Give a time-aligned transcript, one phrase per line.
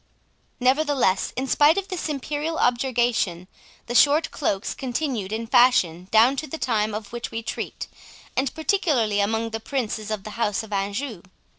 [0.59, 3.47] Nevertheless, spite of this imperial objurgation,
[3.85, 7.85] the short cloaks continued in fashion down to the time of which we treat,
[8.35, 11.21] and particularly among the princes of the House of Anjou.